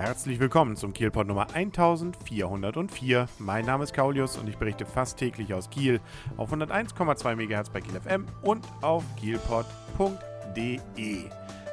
Herzlich 0.00 0.40
willkommen 0.40 0.76
zum 0.76 0.94
Kielpot 0.94 1.26
Nummer 1.26 1.54
1404. 1.54 3.28
Mein 3.38 3.66
Name 3.66 3.84
ist 3.84 3.92
Kaulius 3.92 4.38
und 4.38 4.48
ich 4.48 4.56
berichte 4.56 4.86
fast 4.86 5.18
täglich 5.18 5.52
aus 5.52 5.68
Kiel 5.68 6.00
auf 6.38 6.50
101,2 6.54 7.36
MHz 7.36 7.68
bei 7.68 7.82
Kiel 7.82 8.00
FM 8.00 8.24
und 8.40 8.66
auf 8.80 9.04
kielpot.de. 9.20 9.58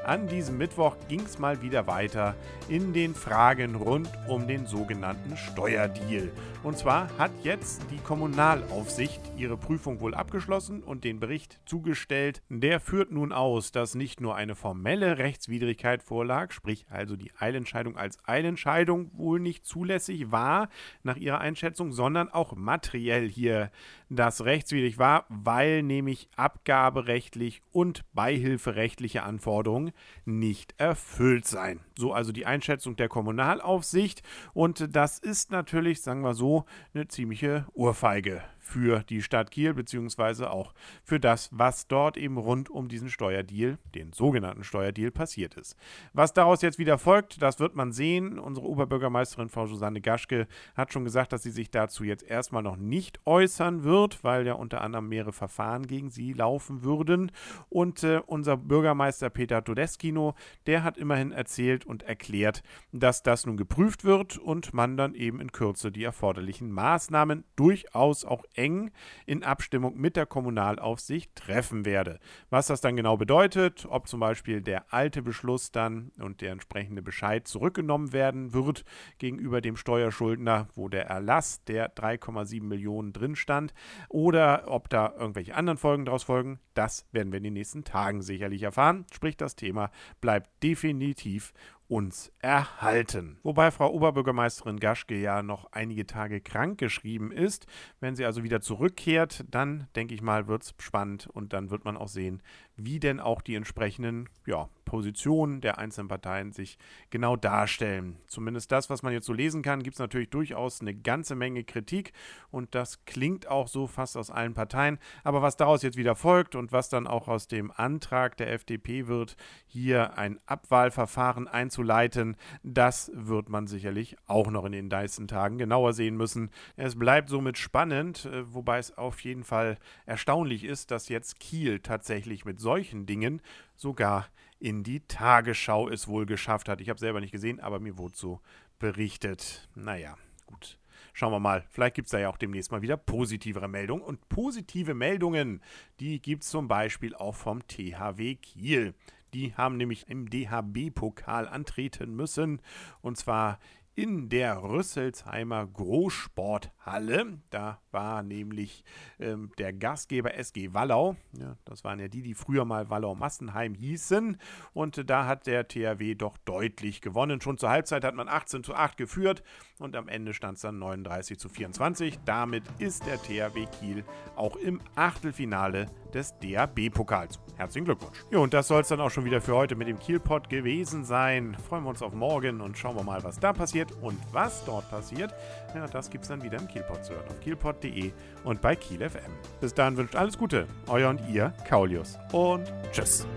An 0.08 0.26
diesem 0.26 0.58
Mittwoch 0.58 0.96
ging 1.10 1.20
es 1.20 1.38
mal 1.38 1.62
wieder 1.62 1.86
weiter 1.86 2.34
in 2.70 2.94
den 2.94 3.14
Fragen 3.14 3.76
rund 3.76 4.10
um 4.30 4.48
den 4.48 4.66
sogenannten 4.66 5.36
Steuerdeal. 5.36 6.32
Und 6.64 6.78
zwar 6.78 7.10
hat 7.18 7.32
jetzt 7.44 7.82
die 7.92 7.98
Kommunalaufsicht 7.98 9.20
ihre 9.36 9.58
Prüfung 9.58 10.00
wohl 10.00 10.16
abgeschlossen 10.16 10.82
und 10.82 11.04
den 11.04 11.20
Bericht 11.20 11.60
zugestellt. 11.66 12.42
Der 12.48 12.80
führt 12.80 13.12
nun 13.12 13.34
aus, 13.34 13.74
dass 13.74 13.96
nicht 13.96 14.22
nur 14.22 14.38
eine 14.38 14.56
formelle 14.56 15.18
Rechtswidrigkeit 15.18 16.02
vorlag, 16.02 16.54
sprich 16.54 16.86
also 16.90 17.18
die 17.18 17.34
Eilentscheidung 17.38 17.98
als 17.98 18.18
Eilentscheidung 18.26 19.12
wohl 19.14 19.42
nicht 19.42 19.66
zulässig 19.66 20.32
war 20.32 20.70
nach 21.04 21.18
ihrer 21.18 21.40
Einschätzung, 21.40 21.92
sondern 21.92 22.30
auch 22.30 22.56
materiell 22.56 23.28
hier 23.28 23.72
das 24.10 24.46
rechtswidrig 24.46 24.98
war, 25.00 25.26
weil 25.28 25.84
nämlich 25.84 26.30
abgaberechtlich 26.38 27.62
und 27.74 28.06
beihilferechtliche 28.14 29.24
Anforderungen 29.24 29.92
nicht 30.26 30.76
erfüllt 30.78 31.46
sein. 31.46 31.80
So 31.98 32.14
also 32.14 32.32
die 32.32 32.46
Einschätzung 32.46 32.96
der 32.96 33.10
Kommunalaufsicht 33.10 34.24
und 34.54 34.96
das 34.96 35.20
ist 35.20 35.52
natürlich, 35.52 36.02
sagen 36.02 36.22
wir 36.22 36.34
so, 36.34 36.66
eine 36.94 37.08
ziemliche 37.08 37.66
Urfeige 37.74 38.44
für 38.68 39.04
die 39.04 39.22
Stadt 39.22 39.52
Kiel, 39.52 39.74
beziehungsweise 39.74 40.52
auch 40.52 40.74
für 41.04 41.20
das, 41.20 41.50
was 41.52 41.88
dort 41.88 42.18
eben 42.18 42.38
rund 42.38 42.70
um 42.70 42.88
diesen 42.88 43.10
Steuerdeal, 43.10 43.78
den 43.96 44.14
sogenannten 44.14 44.64
Steuerdeal, 44.64 45.12
passiert 45.12 45.56
ist. 45.56 45.76
Was 46.14 46.34
daraus 46.34 46.62
jetzt 46.62 46.78
wieder 46.78 46.98
folgt, 46.98 47.42
das 47.42 47.60
wird 47.60 47.76
man 47.76 47.92
sehen. 47.92 48.38
Unsere 48.38 48.68
Oberbürgermeisterin 48.68 49.50
Frau 49.50 49.66
Susanne 49.66 50.02
Gaschke 50.02 50.48
hat 50.76 50.92
schon 50.94 51.06
gesagt, 51.06 51.34
dass 51.34 51.44
sie 51.44 51.52
sich 51.52 51.72
dazu 51.72 52.04
jetzt 52.04 52.24
erstmal 52.24 52.64
noch 52.64 52.78
nicht 52.78 53.20
äußern 53.26 53.84
wird, 53.84 54.24
weil 54.24 54.46
ja 54.46 54.54
unter 54.54 54.82
anderem 54.82 55.08
mehrere 55.08 55.34
Verfahren 55.34 55.88
gegen 55.88 56.10
sie 56.10 56.34
laufen 56.34 56.84
würden. 56.84 57.32
Und 57.70 58.04
äh, 58.04 58.22
unser 58.26 58.58
Bürgermeister 58.58 59.30
Peter 59.30 59.64
Todeskino, 59.64 60.36
der 60.66 60.84
hat 60.84 60.98
immerhin 60.98 61.32
erzählt 61.32 61.86
und 61.86 62.04
erklärt, 62.04 62.64
dass 62.92 63.24
das 63.24 63.46
nun 63.46 63.58
geprüft 63.58 64.04
wird 64.04 64.38
und 64.38 64.74
man 64.74 64.98
dann 64.98 65.14
eben 65.14 65.40
in 65.40 65.52
Kürze 65.52 65.92
die 65.92 66.04
erforderlichen 66.04 66.72
Maßnahmen 66.72 67.44
durchaus 67.56 68.26
auch 68.26 68.44
eng 68.58 68.92
in 69.26 69.44
Abstimmung 69.44 69.98
mit 69.98 70.16
der 70.16 70.26
Kommunalaufsicht 70.26 71.36
treffen 71.36 71.86
werde. 71.86 72.20
Was 72.50 72.68
das 72.68 72.82
dann 72.82 72.96
genau 72.96 73.18
bedeutet, 73.18 73.86
ob 73.90 74.08
zum 74.08 74.20
Beispiel 74.20 74.62
der 74.62 74.94
alte 74.94 75.22
Beschluss 75.22 75.72
dann 75.72 76.12
und 76.20 76.42
der 76.42 76.52
entsprechende 76.52 77.02
Bescheid 77.02 77.48
zurückgenommen 77.48 78.14
werden 78.14 78.54
wird 78.54 78.84
gegenüber 79.18 79.62
dem 79.62 79.78
Steuerschuldner, 79.78 80.68
wo 80.76 80.90
der 80.90 81.06
Erlass 81.06 81.64
der 81.66 81.94
3,7 81.96 82.64
Millionen 82.64 83.14
drin 83.14 83.36
stand, 83.36 83.74
oder 84.10 84.66
ob 84.68 84.90
da 84.90 85.14
irgendwelche 85.18 85.56
anderen 85.56 85.78
Folgen 85.78 86.06
daraus 86.06 86.24
folgen, 86.24 86.60
das 86.78 87.06
werden 87.12 87.32
wir 87.32 87.38
in 87.38 87.44
den 87.44 87.54
nächsten 87.54 87.84
Tagen 87.84 88.22
sicherlich 88.22 88.64
erfahren. 88.64 89.06
Sprich, 89.12 89.36
das 89.36 89.56
Thema 89.56 89.90
bleibt 90.22 90.64
definitiv 90.64 91.54
uns 91.88 92.32
erhalten. 92.40 93.40
Wobei 93.44 93.72
Frau 93.72 93.92
Oberbürgermeisterin 93.92 94.80
Gaschke 94.80 95.16
ja 95.16 95.42
noch 95.42 95.72
einige 95.72 96.06
Tage 96.06 96.42
krank 96.42 96.78
geschrieben 96.78 97.32
ist. 97.32 97.66
Wenn 98.00 98.16
sie 98.16 98.26
also 98.26 98.44
wieder 98.44 98.62
zurückkehrt, 98.62 99.46
dann 99.50 99.88
denke 99.96 100.14
ich 100.14 100.22
mal, 100.22 100.48
wird 100.48 100.64
es 100.64 100.76
spannend 100.80 101.28
und 101.28 101.54
dann 101.54 101.70
wird 101.70 101.86
man 101.86 101.98
auch 101.98 102.10
sehen, 102.10 102.44
wie 102.76 103.00
denn 103.00 103.20
auch 103.20 103.42
die 103.42 103.56
entsprechenden 103.56 104.30
ja, 104.46 104.70
Positionen 104.88 105.60
der 105.60 105.78
einzelnen 105.78 106.08
Parteien 106.08 106.54
sich 106.54 106.80
genau 107.10 107.36
darstellen. 107.36 108.16
Zumindest 108.26 108.72
das, 108.72 108.90
was 108.90 109.04
man 109.04 109.12
jetzt 109.12 109.26
so 109.26 109.34
lesen 109.34 109.62
kann, 109.62 109.84
gibt 109.84 109.96
es 109.96 110.00
natürlich 110.00 110.30
durchaus 110.30 110.80
eine 110.80 110.96
ganze 110.96 111.36
Menge 111.36 111.66
Kritik 111.66 112.14
und 112.52 112.74
das 112.74 113.04
klingt 113.04 113.48
auch 113.48 113.68
so 113.68 113.86
fast 113.86 114.16
aus 114.16 114.32
allen 114.32 114.54
Parteien. 114.54 114.98
Aber 115.26 115.42
was 115.42 115.58
daraus 115.58 115.84
jetzt 115.84 115.98
wieder 115.98 116.16
folgt 116.16 116.56
und 116.56 116.72
was 116.72 116.88
dann 116.88 117.06
auch 117.06 117.28
aus 117.28 117.50
dem 117.50 117.70
Antrag 117.70 118.38
der 118.38 118.54
FDP 118.54 119.08
wird, 119.08 119.36
hier 119.66 120.18
ein 120.18 120.40
Abwahlverfahren 120.46 121.50
einzuleiten, 121.50 122.38
das 122.64 123.12
wird 123.14 123.50
man 123.50 123.68
sicherlich 123.68 124.16
auch 124.26 124.50
noch 124.50 124.64
in 124.64 124.72
den 124.72 124.88
nächsten 124.88 125.28
Tagen 125.28 125.58
genauer 125.58 125.92
sehen 125.92 126.16
müssen. 126.16 126.50
Es 126.78 126.98
bleibt 126.98 127.28
somit 127.28 127.58
spannend, 127.58 128.24
äh, 128.26 128.54
wobei 128.54 128.78
es 128.78 128.98
auf 128.98 129.20
jeden 129.20 129.44
Fall 129.44 129.78
erstaunlich 130.06 130.64
ist, 130.64 130.92
dass 130.92 131.10
jetzt 131.10 131.42
Kiel 131.42 131.82
tatsächlich 131.82 132.46
mit 132.46 132.62
solchen 132.62 133.06
Dingen 133.06 133.42
sogar 133.78 134.28
in 134.60 134.84
die 134.84 135.02
Tagesschau 135.02 135.88
es 135.88 136.08
wohl 136.08 136.26
geschafft 136.26 136.68
hat. 136.68 136.82
Ich 136.82 136.90
habe 136.90 137.00
selber 137.00 137.22
nicht 137.22 137.32
gesehen, 137.32 137.60
aber 137.60 137.80
mir 137.80 137.98
wurde 137.98 138.18
so 138.18 138.42
berichtet. 138.80 139.70
Naja, 139.76 140.18
gut. 140.46 140.78
Schauen 141.14 141.32
wir 141.32 141.40
mal. 141.40 141.66
Vielleicht 141.70 141.96
gibt 141.96 142.08
es 142.08 142.12
da 142.12 142.20
ja 142.20 142.30
auch 142.30 142.38
demnächst 142.38 142.72
mal 142.72 142.82
wieder 142.82 142.98
positivere 142.98 143.68
Meldungen. 143.68 144.04
Und 144.04 144.30
positive 144.30 144.94
Meldungen, 144.94 145.62
die 146.00 146.22
gibt 146.22 146.44
es 146.44 146.50
zum 146.50 146.68
Beispiel 146.68 147.16
auch 147.16 147.36
vom 147.36 147.66
THW 147.68 148.36
Kiel. 148.36 148.94
Die 149.34 149.56
haben 149.56 149.78
nämlich 149.78 150.08
im 150.10 150.30
DHB-Pokal 150.30 151.48
antreten 151.48 152.16
müssen. 152.16 152.62
Und 153.02 153.18
zwar 153.18 153.60
in 153.98 154.30
der 154.30 154.62
Rüsselsheimer 154.62 155.66
Großsporthalle. 155.66 157.40
Da 157.50 157.82
war 157.90 158.22
nämlich 158.22 158.84
ähm, 159.20 159.52
der 159.58 159.74
Gastgeber 159.74 160.36
SG 160.36 160.72
Wallau. 160.72 161.16
Ja, 161.34 161.58
das 161.66 161.84
waren 161.84 162.00
ja 162.00 162.08
die, 162.08 162.22
die 162.22 162.36
früher 162.36 162.64
mal 162.64 162.92
Wallau-Massenheim 162.92 163.74
hießen. 163.74 164.38
Und 164.74 165.10
da 165.10 165.26
hat 165.26 165.48
der 165.48 165.68
THW 165.68 166.14
doch 166.14 166.38
deutlich 166.46 167.02
gewonnen. 167.02 167.42
Schon 167.42 167.58
zur 167.58 167.70
Halbzeit 167.70 168.04
hat 168.04 168.14
man 168.14 168.28
18 168.28 168.64
zu 168.64 168.76
8 168.76 168.98
geführt 168.98 169.42
und 169.80 169.96
am 169.96 170.08
Ende 170.08 170.34
stand 170.34 170.56
es 170.56 170.62
dann 170.62 170.80
39 170.80 171.40
zu 171.40 171.50
24. 171.50 172.20
Damit 172.26 172.64
ist 172.80 173.06
der 173.06 173.22
THW 173.22 173.66
Kiel 173.80 174.04
auch 174.36 174.56
im 174.56 174.80
Achtelfinale 174.96 175.88
des 176.14 176.34
DAB-Pokals. 176.40 177.40
Herzlichen 177.56 177.86
Glückwunsch. 177.86 178.18
Ja, 178.32 178.40
und 178.40 178.54
das 178.54 178.68
soll 178.68 178.82
es 178.82 178.88
dann 178.88 179.02
auch 179.02 179.12
schon 179.12 179.26
wieder 179.26 179.42
für 179.42 179.56
heute 179.56 179.76
mit 179.76 179.88
dem 179.88 180.00
Kielpot 180.00 180.50
gewesen 180.50 181.06
sein. 181.06 181.56
Freuen 181.68 181.84
wir 181.84 181.90
uns 181.90 182.02
auf 182.02 182.14
morgen 182.14 182.62
und 182.62 182.78
schauen 182.78 182.96
wir 182.96 183.04
mal, 183.04 183.24
was 183.24 183.40
da 183.40 183.54
passiert 183.54 183.92
und 184.02 184.20
was 184.32 184.64
dort 184.66 184.90
passiert. 184.90 185.34
Ja, 185.76 185.88
das 185.88 186.10
gibt 186.10 186.24
es 186.24 186.30
dann 186.30 186.44
wieder 186.44 186.58
im 186.60 186.68
Kielpot 186.68 187.04
zu 187.04 187.14
hören 187.14 187.28
auf 187.30 187.40
kielpot.de 187.40 188.12
und 188.44 188.62
bei 188.62 188.76
Kiel 188.76 189.08
FM. 189.08 189.32
Bis 189.60 189.74
dahin 189.74 189.98
wünscht 189.98 190.16
alles 190.16 190.38
Gute. 190.38 190.68
Euer 190.88 191.10
und 191.10 191.22
ihr, 191.30 191.54
Kaulius. 191.68 192.18
Und 192.32 192.72
tschüss. 192.92 193.28